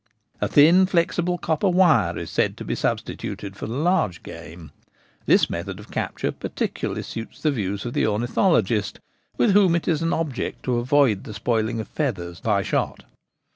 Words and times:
A 0.41 0.47
thin 0.47 0.87
flexible 0.87 1.37
copper 1.37 1.69
wire 1.69 2.17
is 2.17 2.31
said 2.31 2.57
to 2.57 2.65
be 2.65 2.73
substituted 2.73 3.55
for 3.55 3.67
large 3.67 4.23
game. 4.23 4.71
This 5.27 5.47
method 5.47 5.79
of 5.79 5.91
capture 5.91 6.31
peculiarly 6.31 7.03
suits 7.03 7.39
the 7.43 7.51
views 7.51 7.85
of 7.85 7.93
the 7.93 8.07
ornithologist, 8.07 8.99
with 9.37 9.51
whom 9.51 9.75
it 9.75 9.87
is 9.87 10.01
an 10.01 10.11
object 10.11 10.63
to 10.63 10.77
avoid 10.79 11.23
the 11.23 11.35
spoiling 11.35 11.79
of 11.79 11.87
feathers 11.87 12.39
by 12.39 12.63
shot. 12.63 13.05